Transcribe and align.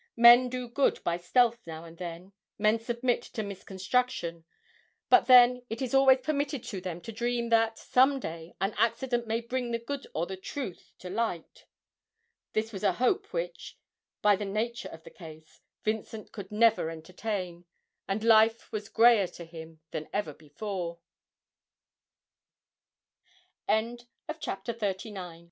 Men 0.17 0.49
do 0.49 0.67
good 0.67 1.03
by 1.03 1.17
stealth 1.17 1.59
now 1.67 1.83
and 1.85 1.99
then, 1.99 2.33
men 2.57 2.79
submit 2.79 3.21
to 3.21 3.43
misconstruction, 3.43 4.45
but 5.11 5.27
then 5.27 5.61
it 5.69 5.79
is 5.79 5.93
always 5.93 6.21
permitted 6.23 6.63
to 6.63 6.81
them 6.81 7.01
to 7.01 7.11
dream 7.11 7.49
that, 7.49 7.77
some 7.77 8.19
day, 8.19 8.55
an 8.59 8.73
accident 8.79 9.27
may 9.27 9.41
bring 9.41 9.69
the 9.69 9.77
good 9.77 10.07
or 10.15 10.25
the 10.25 10.35
truth 10.35 10.91
to 10.97 11.11
light. 11.11 11.67
This 12.53 12.73
was 12.73 12.83
a 12.83 12.93
hope 12.93 13.31
which, 13.31 13.77
by 14.23 14.35
the 14.35 14.43
nature 14.43 14.89
of 14.89 15.03
the 15.03 15.11
case, 15.11 15.61
Vincent 15.83 16.31
could 16.31 16.51
never 16.51 16.89
entertain, 16.89 17.65
and 18.07 18.23
life 18.23 18.71
was 18.71 18.89
greyer 18.89 19.27
to 19.27 19.45
him 19.45 19.81
even 19.93 20.07
than 20.11 20.33
before. 20.33 20.97
CHAPTER 23.69 23.91
XL. 24.01 24.05
THE 24.05 24.05
EFFECTS 24.29 24.49
OF 24.49 24.49
AN 24.49 24.67
EXPLOSION. 24.67 24.73
Mrs. 24.73 24.79
Featherstone 24.79 25.17
m 25.17 25.39